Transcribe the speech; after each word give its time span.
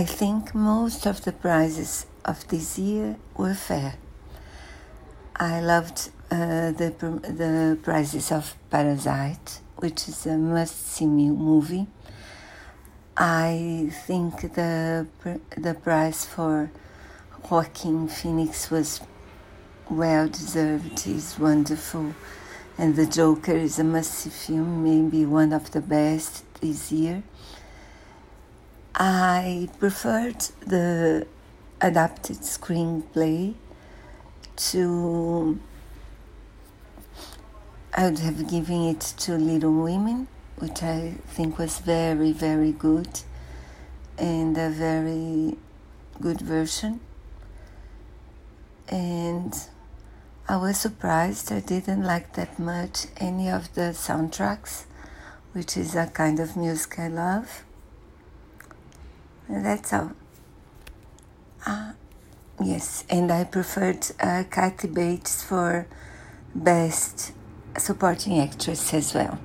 I 0.00 0.04
think 0.04 0.54
most 0.54 1.06
of 1.06 1.24
the 1.24 1.32
prizes 1.32 2.06
of 2.24 2.48
this 2.48 2.78
year 2.78 3.16
were 3.36 3.52
fair. 3.52 3.96
I 5.36 5.60
loved 5.60 6.08
uh, 6.30 6.72
the 6.72 6.88
the 7.40 7.78
prizes 7.82 8.32
of 8.32 8.56
Parasite, 8.70 9.60
which 9.76 10.08
is 10.08 10.24
a 10.24 10.38
must-see 10.38 11.06
movie. 11.06 11.86
I 13.14 13.90
think 14.06 14.54
the 14.54 15.06
the 15.66 15.74
prize 15.74 16.24
for 16.24 16.70
Joaquin 17.50 18.08
Phoenix 18.08 18.70
was 18.70 19.02
well 19.90 20.28
deserved. 20.28 20.98
He's 21.00 21.38
wonderful, 21.38 22.14
and 22.78 22.96
The 22.96 23.04
Joker 23.04 23.58
is 23.68 23.78
a 23.78 23.84
must-see 23.84 24.30
film, 24.30 24.82
maybe 24.82 25.26
one 25.26 25.52
of 25.52 25.72
the 25.72 25.82
best 25.82 26.44
this 26.62 26.90
year. 26.90 27.22
I 28.94 29.68
preferred 29.78 30.40
the 30.66 31.26
adapted 31.80 32.38
screenplay 32.38 33.54
to. 34.56 35.60
I 37.94 38.04
would 38.04 38.18
have 38.20 38.48
given 38.48 38.82
it 38.82 39.00
to 39.18 39.34
Little 39.36 39.82
Women, 39.82 40.28
which 40.58 40.82
I 40.82 41.14
think 41.26 41.58
was 41.58 41.78
very, 41.78 42.32
very 42.32 42.72
good 42.72 43.20
and 44.18 44.56
a 44.56 44.70
very 44.70 45.56
good 46.20 46.40
version. 46.40 47.00
And 48.88 49.54
I 50.48 50.56
was 50.56 50.78
surprised 50.78 51.52
I 51.52 51.60
didn't 51.60 52.02
like 52.02 52.34
that 52.34 52.58
much 52.58 53.06
any 53.16 53.48
of 53.48 53.74
the 53.74 53.92
soundtracks, 53.92 54.84
which 55.52 55.76
is 55.76 55.94
a 55.94 56.06
kind 56.06 56.38
of 56.40 56.56
music 56.56 56.98
I 56.98 57.08
love. 57.08 57.64
That's 59.50 59.92
all. 59.92 60.12
Uh, 61.66 61.92
yes, 62.62 63.04
and 63.10 63.32
I 63.32 63.42
preferred 63.44 64.06
uh, 64.20 64.44
Kathy 64.48 64.86
Bates 64.86 65.42
for 65.42 65.88
Best 66.54 67.32
Supporting 67.76 68.38
Actress 68.38 68.94
as 68.94 69.12
well. 69.12 69.40